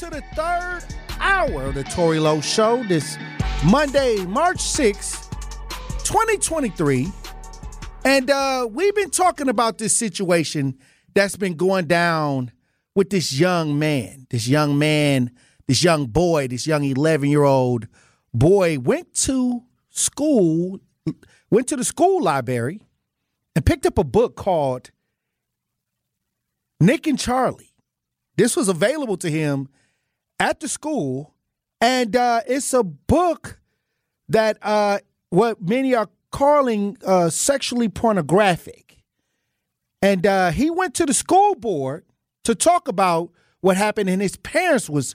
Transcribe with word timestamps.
to 0.00 0.08
the 0.08 0.22
third 0.34 0.82
hour 1.20 1.64
of 1.64 1.74
the 1.74 1.84
Tory 1.84 2.18
Lowe 2.18 2.40
Show 2.40 2.82
this 2.84 3.18
Monday, 3.66 4.24
March 4.24 4.56
6th, 4.56 5.28
2023. 6.04 7.06
And 8.06 8.30
uh, 8.30 8.66
we've 8.70 8.94
been 8.94 9.10
talking 9.10 9.50
about 9.50 9.76
this 9.76 9.94
situation 9.94 10.78
that's 11.12 11.36
been 11.36 11.54
going 11.54 11.84
down 11.84 12.50
with 12.94 13.10
this 13.10 13.38
young 13.38 13.78
man. 13.78 14.26
This 14.30 14.48
young 14.48 14.78
man, 14.78 15.32
this 15.66 15.84
young 15.84 16.06
boy, 16.06 16.48
this 16.48 16.66
young 16.66 16.82
11 16.82 17.28
year 17.28 17.44
old 17.44 17.86
boy 18.32 18.78
went 18.78 19.12
to 19.16 19.64
school, 19.90 20.80
went 21.50 21.68
to 21.68 21.76
the 21.76 21.84
school 21.84 22.22
library 22.22 22.80
and 23.54 23.66
picked 23.66 23.84
up 23.84 23.98
a 23.98 24.04
book 24.04 24.34
called 24.34 24.92
Nick 26.80 27.06
and 27.06 27.18
Charlie. 27.18 27.74
This 28.38 28.56
was 28.56 28.70
available 28.70 29.18
to 29.18 29.30
him 29.30 29.68
at 30.40 30.58
the 30.60 30.68
school, 30.68 31.34
and 31.80 32.16
uh, 32.16 32.40
it's 32.48 32.72
a 32.72 32.82
book 32.82 33.60
that 34.28 34.58
uh, 34.62 34.98
what 35.28 35.60
many 35.60 35.94
are 35.94 36.08
calling 36.32 36.96
uh, 37.06 37.28
sexually 37.28 37.88
pornographic. 37.88 38.96
And 40.02 40.26
uh, 40.26 40.50
he 40.50 40.70
went 40.70 40.94
to 40.94 41.06
the 41.06 41.12
school 41.12 41.54
board 41.54 42.04
to 42.44 42.54
talk 42.54 42.88
about 42.88 43.30
what 43.60 43.76
happened, 43.76 44.08
and 44.08 44.22
his 44.22 44.36
parents 44.38 44.88
was 44.88 45.14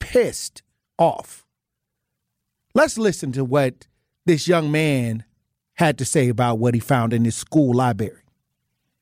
pissed 0.00 0.62
off. 0.98 1.44
Let's 2.74 2.96
listen 2.96 3.32
to 3.32 3.44
what 3.44 3.86
this 4.24 4.48
young 4.48 4.72
man 4.72 5.24
had 5.74 5.98
to 5.98 6.06
say 6.06 6.28
about 6.28 6.58
what 6.58 6.72
he 6.72 6.80
found 6.80 7.12
in 7.12 7.26
his 7.26 7.36
school 7.36 7.74
library. 7.74 8.22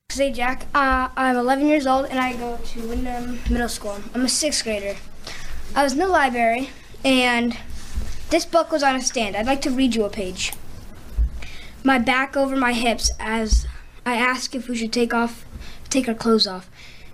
Say, 0.09 0.31
Jack, 0.31 0.67
uh, 0.75 1.09
I'm 1.15 1.37
11 1.37 1.67
years 1.67 1.87
old 1.87 2.05
and 2.07 2.19
I 2.19 2.33
go 2.33 2.57
to 2.57 2.87
Wyndham 2.87 3.39
Middle 3.49 3.69
School. 3.69 3.97
I'm 4.13 4.25
a 4.25 4.29
sixth 4.29 4.63
grader. 4.63 4.95
I 5.73 5.83
was 5.83 5.93
in 5.93 5.99
the 5.99 6.07
library 6.07 6.69
and 7.03 7.57
this 8.29 8.45
book 8.45 8.71
was 8.71 8.83
on 8.83 8.95
a 8.95 9.01
stand. 9.01 9.35
I'd 9.35 9.45
like 9.45 9.61
to 9.61 9.71
read 9.71 9.95
you 9.95 10.03
a 10.03 10.09
page. 10.09 10.53
My 11.83 11.99
back 11.99 12.35
over 12.35 12.55
my 12.55 12.73
hips 12.73 13.11
as 13.19 13.67
I 14.05 14.15
ask 14.15 14.55
if 14.55 14.67
we 14.67 14.75
should 14.75 14.93
take 14.93 15.13
off, 15.13 15.45
take 15.89 16.07
our 16.07 16.13
clothes 16.13 16.47
off. 16.47 16.69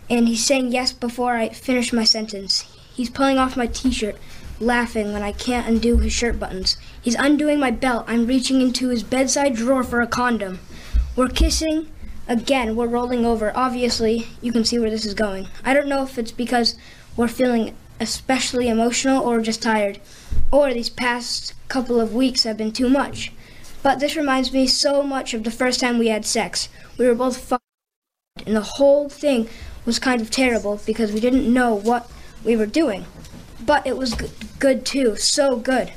And 0.09 0.27
he's 0.27 0.45
saying 0.45 0.71
yes 0.71 0.91
before 0.91 1.35
I 1.35 1.49
finish 1.49 1.93
my 1.93 2.03
sentence. 2.03 2.61
He's 2.93 3.09
pulling 3.09 3.37
off 3.37 3.55
my 3.55 3.67
t-shirt, 3.67 4.17
laughing 4.59 5.13
when 5.13 5.21
I 5.21 5.31
can't 5.31 5.67
undo 5.67 5.97
his 5.97 6.13
shirt 6.13 6.39
buttons. 6.39 6.77
He's 7.01 7.15
undoing 7.15 7.59
my 7.59 7.71
belt. 7.71 8.05
I'm 8.07 8.27
reaching 8.27 8.61
into 8.61 8.89
his 8.89 9.03
bedside 9.03 9.55
drawer 9.55 9.83
for 9.83 10.01
a 10.01 10.07
condom. 10.07 10.59
We're 11.15 11.29
kissing. 11.29 11.91
Again, 12.27 12.75
we're 12.75 12.87
rolling 12.87 13.25
over. 13.25 13.51
Obviously, 13.55 14.27
you 14.41 14.51
can 14.51 14.63
see 14.63 14.79
where 14.79 14.89
this 14.89 15.05
is 15.05 15.13
going. 15.13 15.47
I 15.65 15.73
don't 15.73 15.87
know 15.87 16.03
if 16.03 16.17
it's 16.17 16.31
because 16.31 16.75
we're 17.17 17.27
feeling 17.27 17.75
especially 18.01 18.67
emotional 18.67 19.23
or 19.23 19.39
just 19.39 19.61
tired, 19.61 20.01
or 20.51 20.73
these 20.73 20.89
past 20.89 21.53
couple 21.67 22.01
of 22.01 22.13
weeks 22.13 22.43
have 22.43 22.57
been 22.57 22.71
too 22.71 22.89
much. 22.89 23.31
But 23.83 23.99
this 23.99 24.15
reminds 24.15 24.51
me 24.51 24.67
so 24.67 25.03
much 25.03 25.33
of 25.33 25.43
the 25.43 25.51
first 25.51 25.79
time 25.79 25.99
we 25.99 26.07
had 26.07 26.25
sex. 26.25 26.67
We 26.97 27.05
were 27.05 27.15
both 27.15 27.37
fucked, 27.37 27.63
and 28.45 28.55
the 28.55 28.61
whole 28.61 29.07
thing 29.07 29.47
was 29.85 29.99
kind 29.99 30.19
of 30.19 30.31
terrible 30.31 30.81
because 30.85 31.11
we 31.11 31.19
didn't 31.19 31.51
know 31.51 31.75
what 31.75 32.11
we 32.43 32.55
were 32.55 32.65
doing. 32.65 33.05
But 33.63 33.85
it 33.85 33.97
was 33.97 34.15
good, 34.15 34.31
good 34.59 34.85
too, 34.85 35.15
so 35.15 35.55
good, 35.55 35.93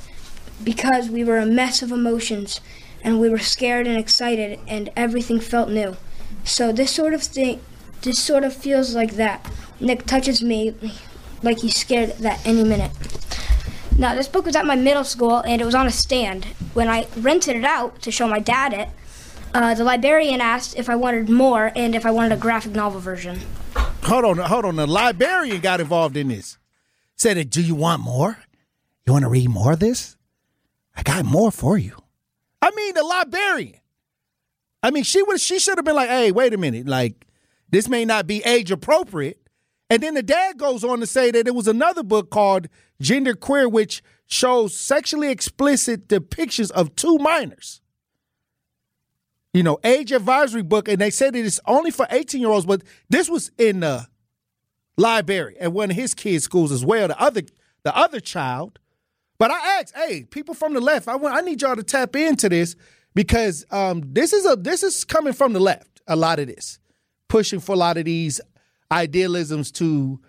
because 0.63 1.09
we 1.09 1.25
were 1.25 1.39
a 1.39 1.47
mess 1.47 1.83
of 1.83 1.91
emotions, 1.91 2.61
and 3.03 3.19
we 3.19 3.31
were 3.31 3.39
scared 3.39 3.87
and 3.87 3.97
excited, 3.97 4.61
and 4.69 4.91
everything 4.95 5.41
felt 5.41 5.71
new. 5.71 5.97
So 6.45 6.71
this 6.71 6.91
sort 6.91 7.15
of 7.15 7.23
thing, 7.23 7.61
this 8.03 8.19
sort 8.19 8.45
of 8.45 8.55
feels 8.55 8.95
like 8.95 9.13
that. 9.13 9.51
Nick 9.81 10.05
touches 10.05 10.43
me 10.43 10.75
like 11.45 11.59
he's 11.59 11.77
scared 11.77 12.11
that 12.19 12.45
any 12.47 12.65
minute. 12.65 12.91
Now, 13.97 14.15
this 14.15 14.27
book 14.27 14.45
was 14.47 14.57
at 14.57 14.67
my 14.67 14.75
middle 14.75 15.05
school 15.05 15.39
and 15.39 15.63
it 15.63 15.65
was 15.65 15.75
on 15.75 15.87
a 15.87 15.91
stand. 15.91 16.47
When 16.75 16.89
I 16.89 17.07
rented 17.17 17.55
it 17.55 17.65
out 17.65 18.03
to 18.03 18.11
show 18.11 18.27
my 18.27 18.41
dad 18.41 18.73
it, 18.73 18.89
uh, 19.55 19.75
the 19.75 19.85
librarian 19.85 20.41
asked 20.41 20.77
if 20.77 20.91
I 20.91 20.97
wanted 20.97 21.29
more 21.29 21.71
and 21.77 21.95
if 21.95 22.05
I 22.05 22.11
wanted 22.11 22.33
a 22.33 22.37
graphic 22.37 22.73
novel 22.73 22.99
version. 22.99 23.39
Hold 24.03 24.25
on, 24.25 24.39
hold 24.39 24.65
on. 24.65 24.77
The 24.77 24.87
librarian 24.87 25.61
got 25.61 25.81
involved 25.81 26.17
in 26.17 26.29
this. 26.29 26.59
Said, 27.15 27.49
"Do 27.51 27.63
you 27.63 27.77
want 27.77 28.03
more? 28.03 28.39
You 29.07 29.13
want 29.13 29.23
to 29.23 29.29
read 29.29 29.49
more 29.49 29.73
of 29.73 29.79
this? 29.79 30.17
I 30.97 31.03
got 31.03 31.25
more 31.25 31.53
for 31.53 31.79
you." 31.79 31.97
I 32.61 32.73
mean, 32.75 32.95
the 32.95 33.05
librarian. 33.05 33.81
I 34.83 34.91
mean, 34.91 35.05
she 35.05 35.23
would 35.23 35.41
she 35.41 35.61
should 35.61 35.79
have 35.79 35.85
been 35.85 35.95
like, 35.95 36.11
"Hey, 36.11 36.33
wait 36.33 36.53
a 36.53 36.59
minute. 36.59 36.89
Like, 36.89 37.27
this 37.71 37.89
may 37.89 38.05
not 38.05 38.27
be 38.27 38.43
age 38.45 38.73
appropriate." 38.73 39.44
And 39.91 40.03
then 40.03 40.15
the 40.15 40.23
dad 40.23 40.59
goes 40.59 40.83
on 40.83 41.01
to 41.01 41.07
say 41.07 41.31
that 41.31 41.47
it 41.47 41.55
was 41.55 41.69
another 41.69 42.03
book 42.03 42.31
called 42.31 42.69
Gender 43.01 43.35
Queer, 43.35 43.69
which 43.69 44.03
shows 44.27 44.77
sexually 44.77 45.31
explicit 45.31 46.09
depictions 46.09 46.71
of 46.71 46.97
two 46.97 47.19
minors. 47.19 47.81
You 49.53 49.63
know, 49.63 49.79
age 49.85 50.11
advisory 50.11 50.63
book, 50.63 50.89
and 50.89 50.99
they 50.99 51.11
said 51.11 51.37
it 51.37 51.45
is 51.45 51.61
only 51.67 51.91
for 51.91 52.07
18 52.11 52.41
year 52.41 52.51
olds, 52.51 52.67
but 52.67 52.83
this 53.09 53.29
was 53.29 53.53
in 53.57 53.81
the 53.81 54.07
library 54.97 55.57
at 55.61 55.73
one 55.73 55.91
of 55.91 55.97
his 55.97 56.15
kids' 56.15 56.45
schools 56.45 56.73
as 56.73 56.85
well, 56.85 57.09
the 57.09 57.21
other 57.21 57.43
the 57.85 57.97
other 57.97 58.21
child. 58.21 58.79
But 59.39 59.51
I 59.51 59.81
asked, 59.81 59.95
hey, 59.95 60.25
people 60.25 60.55
from 60.55 60.75
the 60.75 60.81
left, 60.81 61.07
I 61.07 61.17
want 61.17 61.37
I 61.37 61.41
need 61.41 61.63
y'all 61.63 61.77
to 61.77 61.83
tap 61.83 62.17
into 62.17 62.49
this 62.49 62.75
because 63.15 63.65
um, 63.71 64.03
this 64.07 64.33
is 64.33 64.45
a 64.47 64.57
this 64.57 64.83
is 64.83 65.05
coming 65.05 65.33
from 65.33 65.53
the 65.53 65.61
left, 65.61 66.01
a 66.09 66.17
lot 66.17 66.41
of 66.41 66.49
this. 66.49 66.79
Pushing 67.29 67.61
for 67.61 67.75
a 67.75 67.79
lot 67.79 67.97
of 67.97 68.05
these 68.05 68.41
idealisms 68.95 69.71
to 69.73 70.21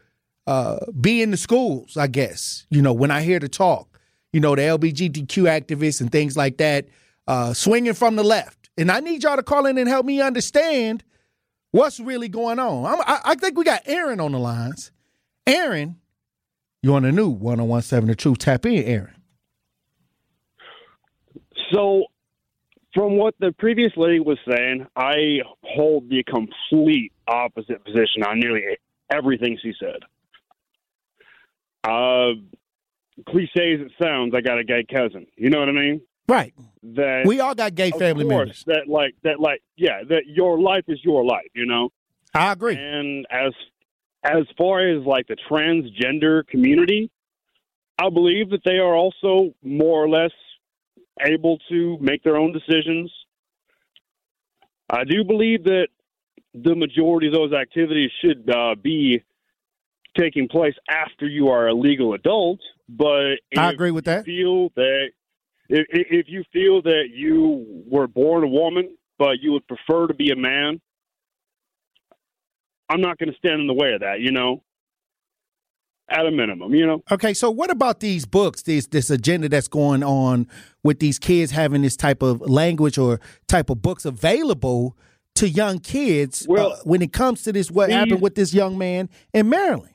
uh, 0.48 0.78
be 1.00 1.22
in 1.22 1.32
the 1.32 1.38
schools, 1.38 1.98
I 1.98 2.08
guess. 2.08 2.66
You 2.70 2.82
know, 2.82 2.94
when 2.94 3.12
I 3.12 3.22
hear 3.22 3.40
the 3.40 3.50
talk, 3.50 4.00
you 4.34 4.40
know, 4.40 4.56
the 4.56 4.64
LGBTQ 4.64 5.28
activists 5.28 6.02
and 6.02 6.12
things 6.12 6.36
like 6.36 6.58
that, 6.58 6.88
uh, 7.28 7.54
swinging 7.54 7.94
from 7.94 8.16
the 8.16 8.24
left. 8.24 8.70
And 8.78 8.92
I 8.92 9.00
need 9.00 9.24
y'all 9.24 9.38
to 9.38 9.44
call 9.44 9.66
in 9.66 9.78
and 9.78 9.88
help 9.88 10.06
me 10.06 10.22
understand 10.22 11.04
what's 11.72 12.00
really 12.00 12.28
going 12.28 12.60
on. 12.60 12.86
I, 12.86 13.20
I 13.24 13.36
think 13.36 13.58
we 13.58 13.64
got 13.64 13.82
Aaron 13.86 14.20
on 14.20 14.34
the 14.34 14.40
lines. 14.40 14.92
Aaron, 15.48 15.98
you 16.82 16.94
on 16.94 17.04
the 17.04 17.12
new 17.12 17.30
1017 17.30 18.08
The 18.08 18.16
Truth. 18.16 18.40
Tap 18.40 18.66
in, 18.66 18.84
Aaron. 18.84 19.16
So, 21.72 22.06
from 22.96 23.18
what 23.18 23.36
the 23.40 23.52
previous 23.52 23.92
lady 23.98 24.20
was 24.20 24.40
saying, 24.50 24.88
I 24.96 25.40
hold 25.64 26.10
the 26.10 26.24
complete 26.24 27.12
opposite 27.28 27.84
position 27.84 28.24
on 28.26 28.40
nearly 28.40 28.64
everything 29.12 29.60
she 29.62 29.74
said. 29.80 30.00
Uh, 31.84 32.40
cliche 33.30 33.76
as 33.76 33.82
it 33.82 33.92
sounds, 34.02 34.34
I 34.34 34.42
got 34.42 34.58
a 34.58 34.64
gay 34.64 34.86
cousin. 34.90 35.28
You 35.36 35.50
know 35.50 35.60
what 35.60 35.70
I 35.70 35.74
mean? 35.74 36.02
Right. 36.28 36.54
That 36.82 37.24
we 37.26 37.40
all 37.40 37.54
got 37.54 37.76
gay 37.76 37.92
family 37.92 38.26
members. 38.26 38.64
That 38.66 38.88
like 38.88 39.14
that 39.24 39.40
like 39.40 39.62
yeah 39.76 40.04
that 40.10 40.24
your 40.26 40.60
life 40.60 40.86
is 40.88 41.00
your 41.04 41.24
life. 41.24 41.50
You 41.54 41.68
know. 41.68 41.90
I 42.34 42.52
agree. 42.52 42.76
And 42.76 43.28
as 43.30 43.54
as 44.24 44.44
far 44.58 44.88
as 44.88 45.06
like 45.06 45.28
the 45.28 45.38
transgender 45.50 46.48
community, 46.48 47.12
I 48.00 48.10
believe 48.10 48.50
that 48.50 48.62
they 48.66 48.78
are 48.78 48.96
also 48.96 49.54
more 49.62 50.04
or 50.04 50.10
less 50.10 50.32
able 51.22 51.58
to 51.70 51.98
make 52.02 52.24
their 52.24 52.38
own 52.38 52.54
decisions. 52.54 53.12
I 54.90 55.04
do 55.04 55.24
believe 55.24 55.64
that 55.66 55.88
the 56.54 56.76
majority 56.76 57.28
of 57.28 57.34
those 57.34 57.54
activities 57.54 58.12
should 58.22 58.50
uh, 58.50 58.76
be 58.76 59.24
taking 60.18 60.48
place 60.48 60.76
after 60.90 61.28
you 61.28 61.50
are 61.50 61.68
a 61.68 61.74
legal 61.74 62.14
adult. 62.14 62.60
But 62.88 63.38
I 63.58 63.72
agree 63.72 63.92
with 63.92 64.06
that. 64.06 64.26
Feel 64.26 64.70
that 64.76 65.10
if, 65.70 65.86
if 65.90 66.26
you 66.30 66.44
feel 66.54 66.82
that 66.84 67.06
you 67.12 67.84
were 67.88 68.08
born 68.08 68.44
a 68.44 68.48
woman, 68.48 68.96
but 69.18 69.40
you 69.42 69.52
would 69.54 69.68
prefer 69.68 70.08
to 70.08 70.14
be 70.14 70.32
a 70.32 70.36
man, 70.36 70.80
I'm 72.90 73.02
not 73.02 73.18
going 73.18 73.32
to 73.32 73.38
stand 73.38 73.62
in 73.62 73.68
the 73.68 73.74
way 73.74 73.94
of 73.94 74.02
that. 74.02 74.20
You 74.20 74.32
know, 74.32 74.64
at 76.10 76.26
a 76.26 76.32
minimum, 76.32 76.74
you 76.74 76.86
know. 76.86 77.04
Okay, 77.12 77.34
so 77.34 77.50
what 77.50 77.72
about 77.72 78.00
these 78.00 78.26
books? 78.26 78.62
This 78.64 78.88
this 78.88 79.10
agenda 79.10 79.50
that's 79.50 79.68
going 79.68 80.04
on 80.04 80.48
with 80.84 81.00
these 81.00 81.20
kids 81.20 81.52
having 81.52 81.82
this 81.82 81.96
type 81.96 82.22
of 82.22 82.42
language 82.42 82.98
or 82.98 83.20
type 83.48 83.70
of 83.70 83.82
books 83.82 84.06
available 84.06 84.96
to 85.36 85.50
young 85.50 85.80
kids 85.80 86.46
well, 86.48 86.74
uh, 86.74 86.78
when 86.84 87.02
it 87.02 87.12
comes 87.12 87.44
to 87.44 87.52
this 87.52 87.70
what 87.70 87.88
these, 87.88 87.96
happened 87.96 88.22
with 88.22 88.36
this 88.36 88.54
young 88.54 88.78
man 88.78 89.10
in 89.34 89.50
Maryland. 89.50 89.94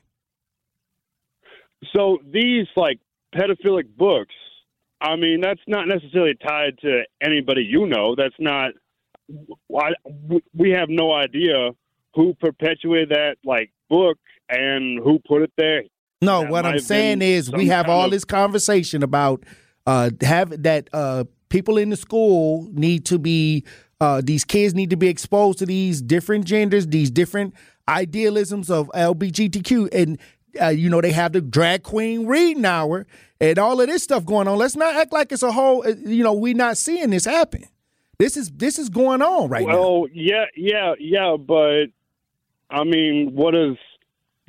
So 1.95 2.19
these 2.31 2.67
like 2.75 2.99
pedophilic 3.33 3.95
books, 3.97 4.35
I 4.99 5.15
mean, 5.15 5.41
that's 5.41 5.61
not 5.67 5.87
necessarily 5.87 6.35
tied 6.35 6.77
to 6.79 7.03
anybody 7.21 7.63
you 7.63 7.87
know. 7.87 8.15
That's 8.15 8.35
not. 8.39 8.71
I, 9.75 9.91
we 10.53 10.71
have 10.71 10.89
no 10.89 11.13
idea 11.13 11.71
who 12.13 12.33
perpetuated 12.35 13.09
that 13.09 13.37
like 13.45 13.71
book 13.89 14.17
and 14.49 14.99
who 14.99 15.19
put 15.25 15.41
it 15.41 15.51
there. 15.57 15.83
No, 16.21 16.41
that 16.41 16.51
what 16.51 16.65
I'm 16.65 16.79
saying 16.79 17.21
is 17.21 17.51
we 17.51 17.67
have 17.67 17.89
all 17.89 18.05
of, 18.05 18.11
this 18.11 18.25
conversation 18.25 19.03
about 19.03 19.43
uh 19.87 20.11
have 20.21 20.63
that 20.63 20.89
uh 20.93 21.23
people 21.49 21.77
in 21.77 21.89
the 21.89 21.97
school 21.97 22.69
need 22.71 23.05
to 23.05 23.17
be 23.17 23.65
uh 23.99 24.21
these 24.23 24.45
kids 24.45 24.73
need 24.73 24.91
to 24.91 24.97
be 24.97 25.07
exposed 25.07 25.59
to 25.59 25.65
these 25.65 26.01
different 26.01 26.45
genders, 26.45 26.87
these 26.87 27.09
different 27.09 27.55
idealisms 27.87 28.69
of 28.69 28.89
LGBTQ 28.89 29.89
and 29.93 30.19
uh, 30.61 30.67
you 30.67 30.89
know, 30.89 31.01
they 31.01 31.11
have 31.11 31.33
the 31.33 31.41
drag 31.41 31.83
queen 31.83 32.25
reading 32.25 32.65
hour 32.65 33.05
and 33.39 33.57
all 33.57 33.79
of 33.79 33.87
this 33.87 34.03
stuff 34.03 34.25
going 34.25 34.47
on. 34.47 34.57
Let's 34.57 34.75
not 34.75 34.95
act 34.95 35.13
like 35.13 35.31
it's 35.31 35.43
a 35.43 35.51
whole. 35.51 35.85
Uh, 35.85 35.93
you 36.05 36.23
know, 36.23 36.33
we're 36.33 36.55
not 36.55 36.77
seeing 36.77 37.09
this 37.09 37.25
happen. 37.25 37.65
This 38.17 38.37
is 38.37 38.51
this 38.51 38.77
is 38.77 38.89
going 38.89 39.21
on 39.21 39.49
right 39.49 39.65
well, 39.65 39.75
now. 39.75 39.81
Well, 39.81 40.07
yeah, 40.13 40.45
yeah, 40.55 40.93
yeah, 40.99 41.37
but 41.39 41.85
I 42.69 42.83
mean, 42.83 43.31
what 43.33 43.51
does 43.51 43.77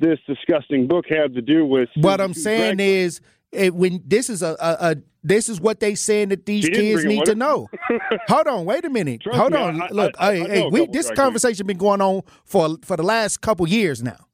this 0.03 0.19
disgusting 0.27 0.87
book 0.87 1.05
had 1.09 1.33
to 1.33 1.41
do 1.41 1.65
with? 1.65 1.89
What 1.95 2.21
I'm 2.21 2.33
saying 2.33 2.79
is, 2.79 3.21
it, 3.51 3.73
when 3.73 4.01
this 4.05 4.29
is 4.29 4.41
a, 4.41 4.55
a, 4.59 4.91
a, 4.91 4.95
this 5.23 5.47
is 5.47 5.61
what 5.61 5.79
they 5.79 5.95
saying 5.95 6.29
that 6.29 6.45
these 6.45 6.67
kids 6.67 7.05
need 7.05 7.25
to 7.25 7.35
know. 7.35 7.69
Hold 8.27 8.47
on, 8.47 8.65
wait 8.65 8.83
a 8.85 8.89
minute. 8.89 9.21
Trust 9.21 9.37
Hold 9.37 9.53
me, 9.53 9.59
on. 9.59 9.81
I, 9.81 9.87
Look, 9.89 10.15
I, 10.19 10.35
hey, 10.35 10.41
I 10.41 10.47
hey, 10.47 10.69
we 10.69 10.87
this 10.87 11.09
conversation 11.11 11.65
been 11.67 11.77
going 11.77 12.01
on 12.01 12.23
for 12.45 12.77
for 12.83 12.97
the 12.97 13.03
last 13.03 13.41
couple 13.41 13.67
years 13.67 14.03
now. 14.03 14.27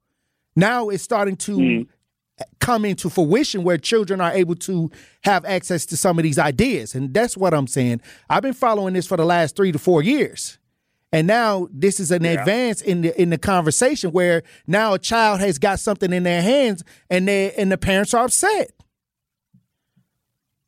Now 0.56 0.90
it's 0.90 1.04
starting 1.04 1.36
to 1.38 1.58
mm. 1.58 1.88
come 2.60 2.86
into 2.86 3.10
fruition 3.10 3.64
where 3.64 3.78
children 3.78 4.20
are 4.22 4.32
able 4.32 4.56
to 4.56 4.90
have 5.24 5.46
access 5.46 5.86
to 5.88 5.98
some 5.98 6.18
of 6.18 6.24
these 6.24 6.40
ideas, 6.40 6.96
and 6.96 7.14
that's 7.14 7.38
what 7.38 7.54
I'm 7.54 7.68
saying. 7.68 8.02
I've 8.30 8.44
been 8.44 8.54
following 8.54 8.94
this 8.94 9.06
for 9.06 9.18
the 9.18 9.26
last 9.26 9.56
three 9.56 9.72
to 9.72 9.80
four 9.80 10.02
years. 10.02 10.59
And 11.12 11.26
now 11.26 11.68
this 11.72 12.00
is 12.00 12.12
an 12.12 12.24
yeah. 12.24 12.32
advance 12.32 12.82
in 12.82 13.02
the 13.02 13.20
in 13.20 13.32
the 13.32 13.38
conversation 13.38 14.12
where 14.12 14.44
now 14.68 14.94
a 14.94 15.00
child 15.00 15.40
has 15.40 15.58
got 15.58 15.80
something 15.80 16.14
in 16.14 16.24
their 16.24 16.42
hands 16.42 16.84
and 17.10 17.28
they 17.28 17.52
and 17.54 17.72
the 17.72 17.78
parents 17.78 18.14
are 18.14 18.26
upset. 18.26 18.72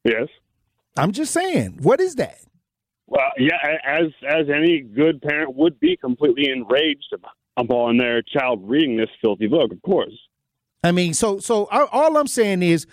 Yes. 0.04 0.28
I'm 0.98 1.12
just 1.12 1.32
saying, 1.32 1.80
what 1.82 2.02
is 2.02 2.16
that? 2.16 2.40
Well, 3.06 3.30
yeah, 3.38 3.58
as 3.86 4.08
as 4.28 4.48
any 4.50 4.82
good 4.82 5.22
parent 5.22 5.56
would 5.56 5.80
be 5.80 5.96
completely 5.96 6.50
enraged 6.50 7.14
upon 7.58 7.98
their 7.98 8.22
child 8.22 8.68
reading 8.68 8.98
this 8.98 9.10
filthy 9.22 9.48
book, 9.48 9.72
of 9.72 9.82
course. 9.84 10.18
I 10.84 10.92
mean, 10.92 11.14
so 11.14 11.40
so 11.40 11.66
all 11.66 12.18
I'm 12.18 12.28
saying 12.28 12.64
is 12.64 12.88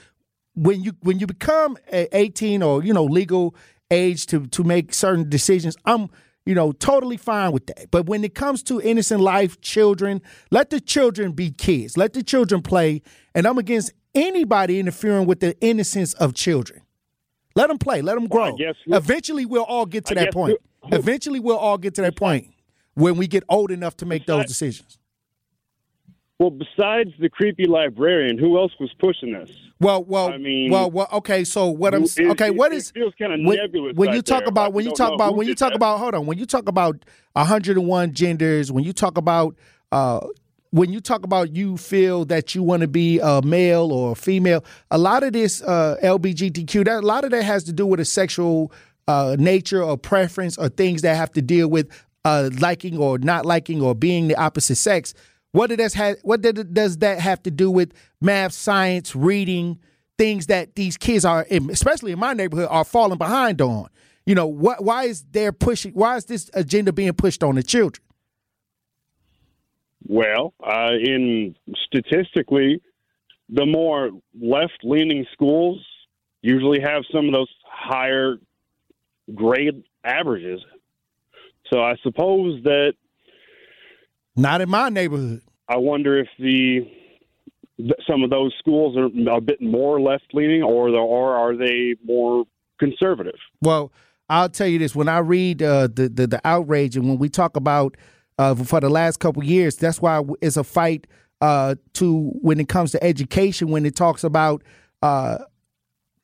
when 0.55 0.83
you 0.83 0.93
when 1.01 1.19
you 1.19 1.27
become 1.27 1.79
18 1.93 2.62
or 2.62 2.83
you 2.83 2.93
know 2.93 3.05
legal 3.05 3.55
age 3.91 4.27
to 4.27 4.47
to 4.49 4.65
make 4.65 4.93
certain 4.93 5.31
decisions, 5.31 5.77
I'm 5.85 6.11
you 6.49 6.55
know, 6.55 6.73
totally 6.73 7.19
fine 7.19 7.53
with 7.53 7.67
that. 7.67 7.91
But 7.91 8.06
when 8.06 8.25
it 8.25 8.35
comes 8.35 8.62
to 8.65 8.81
innocent 8.81 9.21
life, 9.21 9.61
children, 9.61 10.23
let 10.50 10.71
the 10.71 10.81
children 10.81 11.33
be 11.33 11.50
kids. 11.50 11.99
Let 11.99 12.15
the 12.15 12.23
children 12.23 12.62
play. 12.62 13.03
And 13.35 13.47
I'm 13.47 13.59
against 13.59 13.93
anybody 14.15 14.81
interfering 14.81 15.27
with 15.27 15.41
the 15.41 15.61
innocence 15.61 16.15
of 16.15 16.33
children. 16.33 16.81
Let 17.55 17.69
them 17.69 17.77
play. 17.77 18.00
Let 18.00 18.15
them 18.15 18.29
grow. 18.29 18.56
Well, 18.87 18.99
Eventually, 18.99 19.45
we'll 19.45 19.62
all 19.65 19.85
get 19.85 20.06
to 20.06 20.19
I 20.19 20.25
that 20.25 20.33
point. 20.33 20.59
Eventually, 20.91 21.39
we'll 21.39 21.59
all 21.59 21.77
get 21.77 21.95
to 21.97 22.00
that 22.00 22.17
point 22.17 22.49
when 22.94 23.19
we 23.19 23.27
get 23.27 23.44
old 23.51 23.71
enough 23.71 23.99
to 23.99 24.06
make 24.06 24.25
those 24.25 24.47
decisions. 24.47 24.99
Well, 26.38 26.50
besides 26.50 27.11
the 27.19 27.29
creepy 27.29 27.67
librarian, 27.67 28.38
who 28.38 28.58
else 28.58 28.73
was 28.79 28.93
pushing 29.00 29.32
this? 29.32 29.50
Well, 29.81 30.05
well, 30.05 30.29
I 30.29 30.38
mean, 30.38 30.70
well, 30.70 30.88
well, 30.88 31.08
okay. 31.14 31.43
So 31.43 31.67
what 31.67 31.94
I'm 31.94 32.05
it, 32.05 32.31
okay, 32.31 32.50
what 32.50 32.73
is 32.73 32.93
feels 32.93 33.12
kind 33.19 33.32
of 33.32 33.40
when, 33.44 33.56
nebulous. 33.56 33.96
When 33.96 34.12
you 34.12 34.23
talk 34.23 34.40
there, 34.40 34.49
about 34.49 34.73
when 34.73 34.85
you 34.85 34.93
talk 34.93 35.12
about 35.12 35.35
when 35.35 35.49
you 35.49 35.56
talk 35.56 35.70
that. 35.70 35.76
about 35.76 35.99
hold 35.99 36.14
on 36.14 36.26
when 36.26 36.38
you 36.38 36.46
talk 36.46 36.69
about 36.69 37.05
101 37.32 38.12
genders, 38.12 38.70
when 38.70 38.85
you 38.85 38.93
talk 38.93 39.19
about 39.19 39.56
uh, 39.90 40.20
when 40.70 40.93
you 40.93 41.00
talk 41.00 41.25
about 41.25 41.56
you 41.56 41.76
feel 41.76 42.25
that 42.26 42.55
you 42.55 42.62
want 42.62 42.82
to 42.82 42.88
be 42.88 43.19
a 43.19 43.43
male 43.43 43.93
or 43.93 44.12
a 44.12 44.14
female, 44.14 44.64
a 44.93 44.99
lot 44.99 45.25
of 45.25 45.32
this 45.32 45.61
uh, 45.62 45.96
LBGTQ, 46.02 46.84
that 46.84 47.02
a 47.02 47.06
lot 47.06 47.25
of 47.25 47.31
that 47.32 47.43
has 47.43 47.64
to 47.64 47.73
do 47.73 47.84
with 47.84 47.99
a 47.99 48.05
sexual 48.05 48.73
uh, 49.08 49.34
nature 49.38 49.82
or 49.82 49.96
preference 49.96 50.56
or 50.56 50.69
things 50.69 51.02
that 51.02 51.17
have 51.17 51.32
to 51.32 51.43
deal 51.43 51.69
with 51.69 51.88
uh, 52.25 52.50
liking 52.61 52.96
or 52.99 53.19
not 53.19 53.46
liking 53.46 53.81
or 53.81 53.94
being 53.94 54.29
the 54.29 54.37
opposite 54.37 54.76
sex. 54.76 55.14
What 55.58 55.70
does 55.70 55.93
that 55.94 56.19
what 56.22 56.40
does 56.40 56.99
that 56.99 57.19
have 57.19 57.43
to 57.43 57.50
do 57.50 57.69
with 57.69 57.93
math, 58.20 58.52
science, 58.52 59.16
reading, 59.16 59.81
things 60.16 60.46
that 60.46 60.76
these 60.76 60.96
kids 60.96 61.25
are, 61.25 61.44
especially 61.50 62.12
in 62.12 62.19
my 62.20 62.32
neighborhood, 62.32 62.69
are 62.70 62.84
falling 62.84 63.19
behind 63.19 63.60
on? 63.60 63.88
You 64.25 64.37
know, 64.37 64.46
what? 64.46 64.84
Why 64.84 65.06
is 65.06 65.25
there 65.32 65.50
pushing? 65.50 65.94
Why 65.94 66.16
is 66.16 66.26
this 66.26 66.49
agenda 66.55 66.93
being 66.93 67.12
pushed 67.12 67.43
on 67.43 67.56
the 67.56 67.64
children? 67.64 68.05
Well, 70.06 70.55
uh, 70.64 70.93
in 70.93 71.56
statistically, 71.87 72.81
the 73.49 73.66
more 73.66 74.10
left-leaning 74.40 75.26
schools 75.32 75.84
usually 76.40 76.78
have 76.78 77.02
some 77.10 77.26
of 77.26 77.32
those 77.32 77.52
higher 77.66 78.37
grade 79.34 79.82
averages. 80.05 80.60
So 81.72 81.82
I 81.82 81.96
suppose 82.05 82.62
that 82.62 82.93
not 84.37 84.60
in 84.60 84.70
my 84.70 84.88
neighborhood. 84.88 85.43
I 85.69 85.76
wonder 85.76 86.19
if 86.19 86.29
the 86.38 86.81
some 88.09 88.23
of 88.25 88.31
those 88.31 88.53
schools 88.59 88.97
are 88.97 89.37
a 89.37 89.41
bit 89.41 89.61
more 89.61 90.00
left 90.00 90.35
leaning, 90.35 90.62
or 90.62 90.91
the, 90.91 90.97
or 90.97 91.37
are 91.37 91.56
they 91.56 91.94
more 92.05 92.44
conservative? 92.79 93.37
Well, 93.62 93.93
I'll 94.29 94.49
tell 94.49 94.67
you 94.67 94.79
this: 94.79 94.94
when 94.94 95.09
I 95.09 95.19
read 95.19 95.62
uh, 95.62 95.88
the, 95.88 96.09
the, 96.09 96.26
the 96.26 96.41
outrage, 96.44 96.97
and 96.97 97.09
when 97.09 97.19
we 97.19 97.29
talk 97.29 97.56
about 97.56 97.97
uh, 98.38 98.55
for 98.55 98.81
the 98.81 98.88
last 98.88 99.20
couple 99.20 99.44
years, 99.44 99.76
that's 99.76 100.00
why 100.00 100.23
it's 100.41 100.56
a 100.56 100.65
fight 100.65 101.06
uh, 101.41 101.76
to 101.94 102.31
when 102.41 102.59
it 102.59 102.69
comes 102.69 102.93
to 102.93 103.05
education. 103.05 103.69
When 103.69 103.85
it 103.87 103.94
talks 103.94 104.25
about 104.25 104.62
uh, 105.03 105.38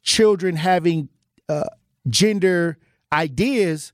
children 0.03 0.57
having 0.57 1.09
uh, 1.49 1.65
gender 2.09 2.79
ideas, 3.13 3.93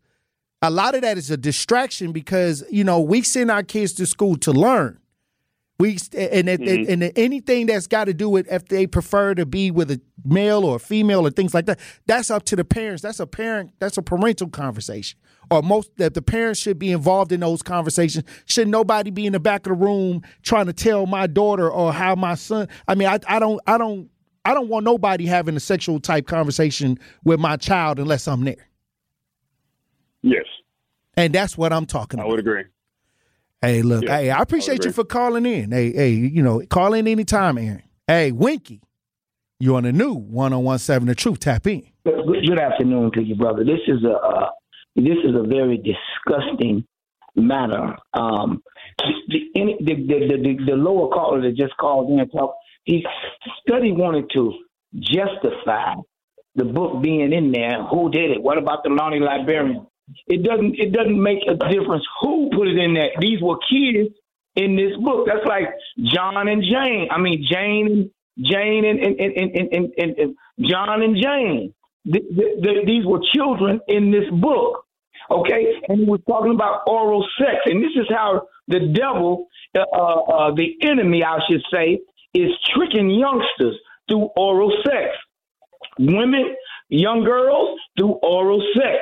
a 0.62 0.70
lot 0.70 0.94
of 0.94 1.02
that 1.02 1.18
is 1.18 1.30
a 1.30 1.36
distraction 1.36 2.12
because 2.12 2.64
you 2.70 2.84
know 2.84 3.00
we 3.00 3.22
send 3.22 3.50
our 3.50 3.64
kids 3.64 3.92
to 3.94 4.06
school 4.06 4.36
to 4.36 4.52
learn. 4.52 4.99
We 5.80 5.92
and 6.14 6.46
mm-hmm. 6.46 6.90
and, 6.90 7.02
and 7.02 7.12
anything 7.16 7.64
that's 7.64 7.86
got 7.86 8.04
to 8.04 8.12
do 8.12 8.28
with 8.28 8.46
if 8.52 8.66
they 8.66 8.86
prefer 8.86 9.34
to 9.34 9.46
be 9.46 9.70
with 9.70 9.90
a 9.90 9.98
male 10.26 10.62
or 10.62 10.76
a 10.76 10.78
female 10.78 11.26
or 11.26 11.30
things 11.30 11.54
like 11.54 11.64
that, 11.64 11.80
that's 12.04 12.30
up 12.30 12.42
to 12.44 12.56
the 12.56 12.66
parents. 12.66 13.00
That's 13.02 13.18
a 13.18 13.26
parent. 13.26 13.72
That's 13.78 13.96
a 13.96 14.02
parental 14.02 14.50
conversation. 14.50 15.18
Or 15.50 15.62
most 15.62 15.96
that 15.96 16.12
the 16.12 16.20
parents 16.20 16.60
should 16.60 16.78
be 16.78 16.92
involved 16.92 17.32
in 17.32 17.40
those 17.40 17.62
conversations. 17.62 18.24
Should 18.44 18.68
nobody 18.68 19.10
be 19.10 19.24
in 19.24 19.32
the 19.32 19.40
back 19.40 19.64
of 19.64 19.70
the 19.70 19.82
room 19.82 20.20
trying 20.42 20.66
to 20.66 20.74
tell 20.74 21.06
my 21.06 21.26
daughter 21.26 21.70
or 21.70 21.94
how 21.94 22.14
my 22.14 22.34
son? 22.34 22.68
I 22.86 22.94
mean, 22.94 23.08
I, 23.08 23.18
I 23.26 23.38
don't 23.38 23.58
I 23.66 23.78
don't 23.78 24.10
I 24.44 24.52
don't 24.52 24.68
want 24.68 24.84
nobody 24.84 25.24
having 25.24 25.56
a 25.56 25.60
sexual 25.60 25.98
type 25.98 26.26
conversation 26.26 26.98
with 27.24 27.40
my 27.40 27.56
child 27.56 27.98
unless 27.98 28.28
I'm 28.28 28.44
there. 28.44 28.68
Yes. 30.20 30.44
And 31.16 31.34
that's 31.34 31.56
what 31.56 31.72
I'm 31.72 31.86
talking 31.86 32.20
about. 32.20 32.28
I 32.28 32.30
would 32.32 32.40
agree. 32.40 32.64
Hey, 33.62 33.82
look, 33.82 34.04
yeah, 34.04 34.16
hey, 34.16 34.30
I 34.30 34.40
appreciate 34.40 34.84
I 34.84 34.88
you 34.88 34.92
for 34.92 35.04
calling 35.04 35.44
in. 35.44 35.70
Hey, 35.70 35.92
hey, 35.92 36.10
you 36.10 36.42
know, 36.42 36.62
call 36.70 36.94
in 36.94 37.06
anytime, 37.06 37.58
Aaron. 37.58 37.82
Hey, 38.06 38.32
Winky, 38.32 38.80
you're 39.58 39.76
on 39.76 39.82
the 39.82 39.92
new 39.92 40.14
1017 40.14 41.06
The 41.06 41.14
Truth. 41.14 41.40
Tap 41.40 41.66
in. 41.66 41.86
Good 42.04 42.58
afternoon 42.58 43.10
to 43.12 43.22
you, 43.22 43.36
brother. 43.36 43.62
This 43.62 43.80
is 43.86 44.02
a 44.02 44.14
uh, 44.14 44.48
this 44.96 45.18
is 45.24 45.34
a 45.36 45.46
very 45.46 45.76
disgusting 45.76 46.84
matter. 47.36 47.96
Um, 48.14 48.62
the, 49.28 49.38
the, 49.54 49.74
the, 49.84 50.36
the, 50.36 50.64
the 50.66 50.72
lower 50.72 51.08
caller 51.12 51.42
that 51.42 51.56
just 51.56 51.76
called 51.76 52.10
in 52.10 52.18
and 52.18 52.32
talked, 52.32 52.56
he 52.84 53.04
study 53.66 53.92
wanted 53.92 54.30
to 54.34 54.54
justify 54.98 55.94
the 56.54 56.64
book 56.64 57.02
being 57.02 57.32
in 57.32 57.52
there. 57.52 57.84
Who 57.90 58.10
did 58.10 58.30
it? 58.30 58.42
What 58.42 58.58
about 58.58 58.82
the 58.82 58.90
Lonnie 58.90 59.20
librarian? 59.20 59.86
It 60.26 60.42
doesn't 60.42 60.76
it 60.78 60.92
doesn't 60.92 61.22
make 61.22 61.40
a 61.48 61.54
difference 61.54 62.04
who 62.20 62.50
put 62.52 62.68
it 62.68 62.78
in 62.78 62.94
there. 62.94 63.10
These 63.20 63.40
were 63.40 63.58
kids 63.70 64.14
in 64.56 64.76
this 64.76 64.96
book. 65.02 65.26
That's 65.26 65.46
like 65.46 65.68
John 66.02 66.48
and 66.48 66.62
Jane. 66.62 67.08
I 67.10 67.18
mean 67.18 67.44
Jane 67.48 68.10
Jane 68.38 68.84
and 68.84 68.98
and 69.00 69.20
and 69.20 69.36
and, 69.36 69.92
and, 69.98 70.18
and, 70.18 70.36
John 70.60 71.02
and 71.02 71.16
Jane. 71.16 71.74
The, 72.06 72.20
the, 72.20 72.44
the, 72.60 72.72
these 72.86 73.04
were 73.04 73.20
children 73.34 73.80
in 73.88 74.10
this 74.10 74.28
book. 74.40 74.84
Okay, 75.30 75.74
and 75.88 76.08
we're 76.08 76.16
talking 76.18 76.54
about 76.54 76.82
oral 76.88 77.24
sex, 77.38 77.58
and 77.66 77.84
this 77.84 77.92
is 77.94 78.06
how 78.08 78.48
the 78.66 78.80
devil, 78.92 79.46
uh, 79.78 79.82
uh, 79.82 80.54
the 80.54 80.74
enemy, 80.82 81.22
I 81.22 81.38
should 81.48 81.62
say, 81.72 82.00
is 82.34 82.50
tricking 82.74 83.10
youngsters 83.10 83.78
through 84.08 84.30
oral 84.36 84.72
sex. 84.84 85.10
Women, 85.98 86.56
young 86.88 87.22
girls, 87.22 87.78
through 87.96 88.14
oral 88.22 88.62
sex. 88.74 88.98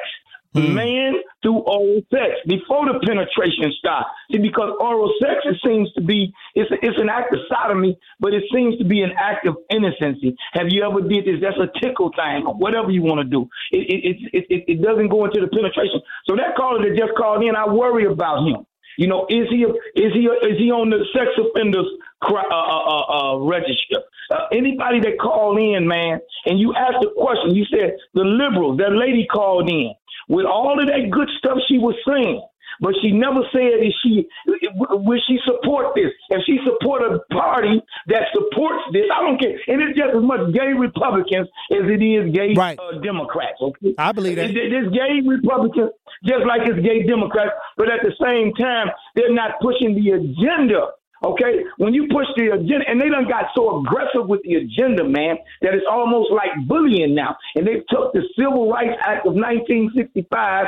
Mm. 0.57 0.75
Man 0.75 1.13
through 1.43 1.61
oral 1.61 2.01
sex 2.11 2.41
before 2.47 2.87
the 2.87 2.99
penetration 3.07 3.73
starts. 3.79 4.09
See, 4.33 4.39
because 4.39 4.73
oral 4.81 5.13
sex 5.21 5.45
it 5.45 5.57
seems 5.65 5.93
to 5.93 6.01
be 6.01 6.33
it's 6.55 6.71
a, 6.71 6.75
it's 6.81 6.99
an 6.99 7.09
act 7.09 7.35
of 7.35 7.41
sodomy, 7.53 7.99
but 8.19 8.33
it 8.33 8.45
seems 8.53 8.79
to 8.79 8.85
be 8.85 9.03
an 9.03 9.13
act 9.19 9.47
of 9.47 9.57
innocency. 9.71 10.35
Have 10.55 10.69
you 10.71 10.83
ever 10.83 11.03
did 11.03 11.27
this? 11.27 11.37
That's 11.43 11.59
a 11.59 11.69
tickle 11.81 12.11
thing, 12.17 12.47
or 12.47 12.55
whatever 12.55 12.91
you 12.91 13.03
want 13.03 13.21
to 13.21 13.29
do. 13.29 13.49
It 13.73 13.87
it, 13.89 14.17
it 14.33 14.47
it 14.49 14.65
it 14.79 14.83
doesn't 14.83 15.09
go 15.09 15.27
into 15.27 15.41
the 15.41 15.49
penetration. 15.49 16.01
So 16.27 16.35
that 16.37 16.57
caller 16.57 16.81
that 16.81 16.97
just 16.97 17.13
called 17.17 17.45
in, 17.45 17.55
I 17.55 17.69
worry 17.69 18.07
about 18.07 18.47
him. 18.47 18.65
You 18.97 19.07
know, 19.07 19.27
is 19.29 19.47
he 19.51 19.63
is 20.01 20.13
he 20.13 20.27
is 20.27 20.59
he 20.59 20.73
on 20.73 20.91
the 20.91 21.05
sex 21.15 21.29
offenders 21.39 21.87
uh, 22.23 22.35
uh, 22.35 22.83
uh, 22.89 23.07
uh, 23.07 23.39
register? 23.45 24.03
Uh, 24.31 24.49
anybody 24.53 25.01
that 25.01 25.21
called 25.21 25.59
in, 25.59 25.87
man, 25.87 26.21
and 26.47 26.59
you 26.59 26.75
asked 26.75 27.05
a 27.05 27.11
question, 27.17 27.55
you 27.55 27.65
said 27.71 27.97
the 28.15 28.25
liberals. 28.25 28.79
That 28.79 28.93
lady 28.93 29.27
called 29.31 29.71
in 29.71 29.95
with 30.29 30.47
all 30.47 30.81
of 30.81 30.87
that 30.89 31.11
good 31.11 31.29
stuff 31.39 31.59
she 31.69 31.79
was 31.79 31.95
saying. 32.07 32.41
but 32.81 32.95
she 33.03 33.11
never 33.11 33.41
said 33.51 33.81
if 33.83 33.93
she 34.05 34.29
will 34.77 35.19
she 35.27 35.37
support 35.45 35.95
this. 35.97 36.13
If 36.31 36.43
she 36.47 36.59
support 36.69 37.03
a 37.03 37.19
party 37.35 37.81
that 38.07 38.25
supports 38.33 38.85
this, 38.93 39.07
I 39.13 39.23
don't 39.25 39.41
care. 39.41 39.57
And 39.67 39.83
it's 39.83 39.99
just 39.99 40.15
as 40.15 40.23
much 40.23 40.53
gay 40.53 40.73
Republicans 40.79 41.49
as 41.73 41.85
it 41.91 42.03
is 42.03 42.31
gay 42.33 42.55
Right. 42.55 42.79
uh, 42.79 42.99
Democrats. 43.01 43.59
Okay, 43.61 43.95
I 43.99 44.13
believe 44.13 44.37
that. 44.37 44.51
It- 44.51 44.57
it- 44.57 44.71
There's 44.71 44.93
gay 44.93 45.21
Republicans 45.27 45.91
just 46.25 46.45
like 46.47 46.69
it's 46.69 46.79
gay 46.87 47.03
Democrats, 47.03 47.53
but 47.77 47.91
at 47.91 48.01
the 48.03 48.13
same 48.23 48.53
time, 48.55 48.89
they're 49.17 49.33
not 49.43 49.59
pushing 49.61 49.95
the 49.99 50.11
agenda. 50.13 50.89
Okay, 51.25 51.65
when 51.79 51.95
you 51.95 52.07
push 52.13 52.27
the 52.37 52.55
agenda, 52.55 52.85
and 52.87 53.01
they 53.01 53.09
done 53.09 53.27
got 53.29 53.47
so 53.55 53.81
aggressive 53.81 54.29
with 54.29 54.41
the 54.45 54.55
agenda, 54.55 55.03
man, 55.03 55.37
that 55.63 55.75
it's 55.75 55.87
almost 55.91 56.31
like 56.31 56.51
bullying 56.69 57.15
now. 57.15 57.37
And 57.57 57.67
they 57.67 57.83
took 57.91 58.13
the 58.13 58.23
Civil 58.39 58.71
Rights 58.71 58.95
Act 59.03 59.27
of 59.27 59.35
1965 59.35 60.67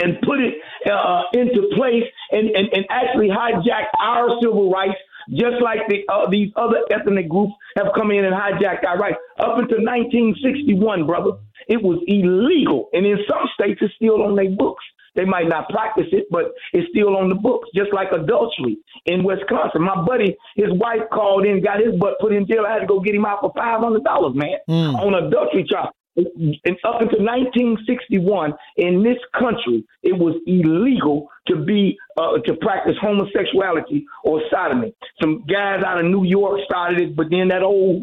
and 0.00 0.20
put 0.22 0.40
it 0.40 0.54
uh, 0.90 1.22
into 1.34 1.68
place 1.76 2.04
and, 2.30 2.48
and, 2.48 2.68
and 2.72 2.86
actually 2.90 3.28
hijacked 3.28 3.92
our 4.00 4.40
civil 4.40 4.70
rights, 4.70 4.98
just 5.30 5.60
like 5.62 5.80
the, 5.88 6.02
uh, 6.08 6.28
these 6.30 6.50
other 6.56 6.80
ethnic 6.90 7.28
groups 7.28 7.52
have 7.76 7.88
come 7.94 8.10
in 8.10 8.24
and 8.24 8.34
hijacked 8.34 8.84
our 8.86 8.98
rights. 8.98 9.18
Up 9.38 9.58
until 9.58 9.84
1961, 9.84 11.06
brother, 11.06 11.32
it 11.68 11.82
was 11.82 12.02
illegal. 12.06 12.88
And 12.92 13.06
in 13.06 13.18
some 13.28 13.44
states, 13.54 13.80
it's 13.82 13.94
still 13.94 14.22
on 14.22 14.34
their 14.34 14.50
books. 14.50 14.84
They 15.16 15.24
might 15.24 15.48
not 15.48 15.68
practice 15.70 16.06
it, 16.12 16.26
but 16.30 16.52
it's 16.72 16.88
still 16.90 17.16
on 17.16 17.28
the 17.28 17.34
books, 17.34 17.68
just 17.74 17.92
like 17.92 18.08
adultery 18.12 18.78
in 19.06 19.24
Wisconsin. 19.24 19.82
My 19.82 20.04
buddy, 20.04 20.36
his 20.56 20.70
wife 20.72 21.08
called 21.12 21.46
in, 21.46 21.62
got 21.62 21.80
his 21.80 21.98
butt 21.98 22.14
put 22.20 22.32
in 22.32 22.46
jail. 22.46 22.64
I 22.68 22.74
had 22.74 22.80
to 22.80 22.86
go 22.86 23.00
get 23.00 23.14
him 23.14 23.24
out 23.24 23.40
for 23.40 23.52
five 23.56 23.80
hundred 23.80 24.04
dollars, 24.04 24.34
man, 24.36 24.58
on 24.68 25.14
adultery 25.14 25.64
charge. 25.68 25.90
And 26.16 26.76
up 26.82 27.02
until 27.02 27.20
1961, 27.20 28.54
in 28.78 29.02
this 29.02 29.18
country, 29.38 29.84
it 30.02 30.16
was 30.16 30.34
illegal 30.46 31.28
to 31.48 31.56
be 31.56 31.98
uh, 32.16 32.38
to 32.46 32.54
practice 32.54 32.94
homosexuality 33.00 34.06
or 34.24 34.40
sodomy. 34.50 34.94
Some 35.20 35.44
guys 35.46 35.82
out 35.84 35.98
of 35.98 36.06
New 36.06 36.24
York 36.24 36.60
started 36.64 37.00
it, 37.00 37.16
but 37.16 37.26
then 37.30 37.48
that 37.48 37.62
old 37.62 38.02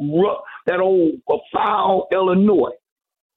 that 0.67 0.79
old 0.79 1.15
uh, 1.27 1.37
foul 1.51 2.07
Illinois 2.11 2.71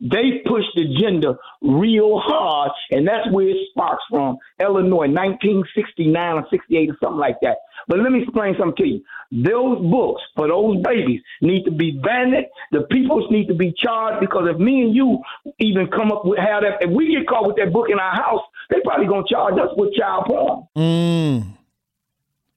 they 0.01 0.43
pushed 0.47 0.69
the 0.75 0.83
agenda 0.83 1.39
real 1.63 2.19
hard, 2.19 2.71
and 2.91 3.09
that's 3.09 3.31
where 3.33 3.49
it 3.49 3.57
sparks 3.71 4.05
from. 4.11 4.37
Illinois, 4.61 5.09
1969 5.09 6.35
or 6.35 6.47
68 6.51 6.91
or 6.91 6.97
something 7.01 7.19
like 7.19 7.37
that. 7.41 7.57
But 7.89 8.01
let 8.01 8.13
me 8.13 8.23
explain 8.23 8.55
something 8.59 8.77
to 8.85 8.87
you. 8.87 9.05
Those 9.33 9.81
books 9.91 10.23
for 10.35 10.49
those 10.49 10.83
babies 10.83 11.21
need 11.41 11.65
to 11.65 11.71
be 11.71 11.93
banned. 11.93 12.35
The 12.73 12.83
peoples 12.91 13.31
need 13.31 13.49
to 13.49 13.55
be 13.55 13.73
charged 13.77 14.21
because 14.21 14.49
if 14.53 14.59
me 14.59 14.83
and 14.83 14.95
you 14.95 15.19
even 15.61 15.89
come 15.89 16.13
up 16.13 16.27
with 16.27 16.39
how 16.39 16.61
that, 16.61 16.83
if 16.87 16.91
we 16.91 17.17
get 17.17 17.27
caught 17.27 17.47
with 17.47 17.57
that 17.57 17.73
book 17.73 17.87
in 17.91 17.99
our 17.99 18.15
house, 18.15 18.43
they 18.69 18.81
probably 18.85 19.07
gonna 19.07 19.27
charge 19.31 19.55
us 19.55 19.71
with 19.77 19.95
child 19.95 20.25
porn. 20.27 20.69
Mm. 20.77 21.57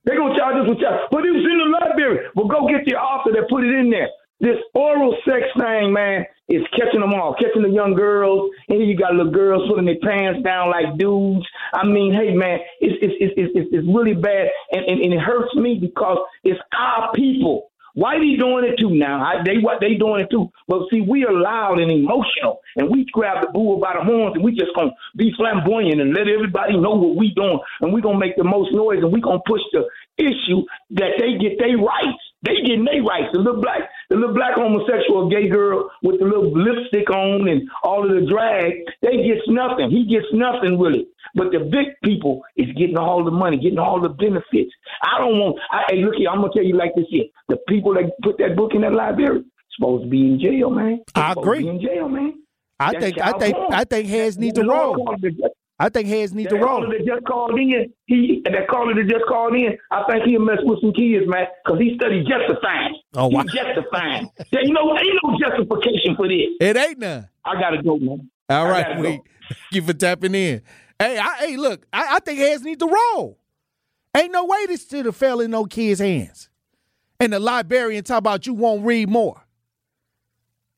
They're 0.03 0.17
gonna 0.17 0.35
charge 0.35 0.55
us 0.63 0.67
with 0.67 0.79
child. 0.79 1.07
But 1.11 1.25
it 1.25 1.31
was 1.31 1.45
in 1.45 1.57
the 1.57 1.69
library. 1.71 2.27
Well, 2.35 2.47
go 2.47 2.67
get 2.67 2.83
the 2.85 2.95
author 2.95 3.31
that 3.31 3.47
put 3.49 3.63
it 3.63 3.73
in 3.73 3.89
there. 3.89 4.09
This 4.39 4.55
oral 4.73 5.15
sex 5.25 5.43
thing, 5.59 5.91
man, 5.91 6.25
is 6.47 6.63
catching 6.71 7.01
them 7.01 7.13
all, 7.13 7.35
catching 7.35 7.61
the 7.61 7.69
young 7.69 7.93
girls. 7.93 8.51
And 8.69 8.79
then 8.79 8.87
you 8.87 8.97
got 8.97 9.13
little 9.13 9.31
girls 9.31 9.67
putting 9.69 9.85
their 9.85 9.99
pants 10.01 10.41
down 10.43 10.71
like 10.71 10.97
dudes. 10.97 11.45
I 11.73 11.85
mean, 11.85 12.13
hey, 12.13 12.33
man, 12.33 12.59
it's 12.79 12.95
it's 13.01 13.13
it's 13.19 13.51
it's, 13.53 13.69
it's 13.71 13.87
really 13.87 14.15
bad, 14.15 14.47
and, 14.71 14.85
and 14.85 15.01
and 15.01 15.13
it 15.13 15.19
hurts 15.19 15.53
me 15.55 15.77
because 15.79 16.17
it's 16.43 16.59
our 16.77 17.11
people. 17.13 17.69
Whitey 17.97 18.37
doing 18.39 18.63
it 18.63 18.79
too 18.79 18.95
now. 18.95 19.19
I, 19.19 19.43
they 19.43 19.57
what 19.59 19.81
they 19.81 19.95
doing 19.95 20.21
it 20.21 20.29
too. 20.31 20.47
But 20.67 20.87
see, 20.89 21.01
we 21.01 21.25
are 21.25 21.33
loud 21.33 21.79
and 21.79 21.91
emotional, 21.91 22.61
and 22.77 22.89
we 22.89 23.05
grab 23.11 23.41
the 23.41 23.51
bull 23.51 23.79
by 23.79 23.93
the 23.97 24.05
horns, 24.05 24.35
and 24.35 24.43
we 24.43 24.51
just 24.51 24.71
gonna 24.75 24.91
be 25.17 25.33
flamboyant 25.35 25.99
and 25.99 26.13
let 26.13 26.27
everybody 26.27 26.77
know 26.77 26.95
what 26.95 27.17
we 27.17 27.33
doing, 27.35 27.59
and 27.81 27.91
we 27.91 28.01
gonna 28.01 28.19
make 28.19 28.37
the 28.37 28.43
most 28.43 28.71
noise, 28.71 28.99
and 29.01 29.11
we 29.11 29.19
gonna 29.19 29.43
push 29.45 29.61
the 29.73 29.83
issue 30.17 30.63
that 30.91 31.17
they 31.19 31.37
get 31.43 31.59
their 31.59 31.77
rights. 31.77 32.23
They 32.45 32.55
getting 32.63 32.85
their 32.85 33.03
rights. 33.03 33.33
The 33.33 33.39
little 33.39 33.61
black, 33.61 33.89
the 34.09 34.15
little 34.15 34.33
black 34.33 34.55
homosexual 34.55 35.29
gay 35.29 35.47
girl 35.49 35.89
with 36.03 36.19
the 36.19 36.25
little 36.25 36.51
lipstick 36.51 37.09
on 37.09 37.47
and 37.47 37.69
all 37.83 38.03
of 38.03 38.09
the 38.09 38.25
drag, 38.29 38.73
they 39.01 39.17
gets 39.27 39.45
nothing. 39.47 39.89
He 39.91 40.05
gets 40.09 40.25
nothing 40.33 40.79
really. 40.79 41.07
But 41.35 41.51
the 41.51 41.59
big 41.59 41.93
people 42.03 42.41
is 42.57 42.67
getting 42.77 42.97
all 42.97 43.23
the 43.23 43.31
money, 43.31 43.57
getting 43.57 43.77
all 43.77 44.01
the 44.01 44.09
benefits. 44.09 44.71
I 45.03 45.19
don't 45.19 45.37
want. 45.37 45.59
I, 45.71 45.83
hey, 45.89 45.97
look 46.03 46.15
here. 46.15 46.29
I'm 46.29 46.41
gonna 46.41 46.53
tell 46.53 46.63
you 46.63 46.75
like 46.75 46.95
this 46.95 47.05
here. 47.09 47.25
The 47.49 47.57
people 47.67 47.93
that 47.93 48.11
put 48.23 48.37
that 48.39 48.55
book 48.55 48.71
in 48.73 48.81
that 48.81 48.93
library 48.93 49.43
supposed 49.77 50.03
to 50.05 50.09
be 50.09 50.21
in 50.21 50.39
jail, 50.39 50.71
man. 50.71 51.03
I 51.13 51.29
Supposed 51.31 51.35
to 51.35 51.51
agree. 51.51 51.63
be 51.63 51.69
in 51.69 51.81
jail, 51.81 52.09
man. 52.09 52.33
I 52.79 52.93
That's 52.93 53.03
think 53.05 53.19
I 53.21 53.31
think 53.33 53.55
porn. 53.55 53.73
I 53.73 53.83
think 53.83 54.07
heads 54.07 54.37
need 54.37 54.55
to 54.55 54.63
roll. 54.63 55.15
I 55.81 55.87
think 55.89 56.07
heads 56.09 56.33
need 56.33 56.49
to 56.49 56.55
that 56.55 56.61
roll. 56.61 56.81
caller 56.81 56.97
that 56.97 57.05
just 57.05 57.25
called 57.25 57.57
in, 57.57 57.93
he 58.05 58.41
that 58.43 58.67
caller 58.67 58.93
that 58.93 59.07
just 59.09 59.25
called 59.27 59.55
in, 59.55 59.77
I 59.91 60.03
think 60.09 60.25
he'll 60.25 60.41
mess 60.41 60.57
with 60.63 60.81
some 60.81 60.91
kids, 60.91 61.25
man, 61.27 61.45
because 61.63 61.79
he 61.79 61.95
studied 61.95 62.27
justifying. 62.27 62.99
Oh, 63.15 63.27
wow. 63.27 63.43
He's 63.43 63.53
justifying. 63.53 64.29
there 64.51 64.61
ain't 64.61 64.73
no 64.73 64.97
ain't 64.97 65.19
no 65.23 65.37
justification 65.39 66.15
for 66.17 66.27
this. 66.27 66.47
It 66.59 66.75
ain't 66.75 66.99
none. 66.99 67.29
I 67.45 67.53
gotta 67.59 67.81
go, 67.81 67.97
man. 67.97 68.29
All 68.49 68.65
I 68.65 68.69
right, 68.69 68.97
we 68.97 69.03
go. 69.03 69.09
thank 69.09 69.25
you 69.71 69.81
for 69.81 69.93
tapping 69.93 70.35
in. 70.35 70.61
Hey, 70.99 71.17
I, 71.17 71.35
hey, 71.39 71.55
look, 71.57 71.85
I, 71.93 72.15
I 72.15 72.19
think 72.19 72.39
heads 72.39 72.63
need 72.63 72.79
to 72.79 72.87
roll. 72.87 73.39
Ain't 74.17 74.33
no 74.33 74.45
way 74.45 74.65
this 74.65 74.85
should 74.87 75.05
have 75.05 75.15
fell 75.15 75.39
in 75.39 75.51
no 75.51 75.63
kids' 75.65 76.01
hands. 76.01 76.49
And 77.21 77.31
the 77.31 77.39
librarian 77.39 78.03
talk 78.03 78.17
about 78.17 78.45
you 78.47 78.53
won't 78.53 78.83
read 78.85 79.07
more. 79.07 79.45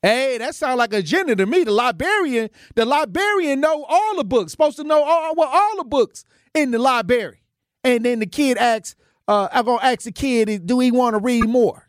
Hey, 0.01 0.39
that 0.39 0.55
sounds 0.55 0.79
like 0.79 0.93
a 0.93 0.98
agenda 0.98 1.36
to 1.36 1.46
me. 1.46 1.63
The 1.63 1.72
librarian, 1.72 2.50
the 2.74 2.86
librarian 2.86 3.60
know 3.60 3.86
all 3.88 4.15
the 4.15 4.24
books, 4.24 4.51
supposed 4.51 4.77
to 4.77 4.84
know 4.84 5.03
all, 5.03 5.36
well, 5.36 5.50
all 5.50 5.77
the 5.77 5.84
books 5.84 6.25
in 6.55 6.72
the 6.72 6.79
library. 6.79 7.41
And 7.84 8.03
then 8.03 8.20
the 8.20 8.25
kid 8.25 8.58
asks, 8.58 8.96
uh, 9.27 9.48
I'm 9.51 9.65
gonna 9.65 9.84
ask 9.84 10.01
the 10.01 10.12
kid, 10.12 10.65
do 10.65 10.79
he 10.79 10.91
want 10.91 11.13
to 11.13 11.20
read 11.20 11.48
more? 11.48 11.88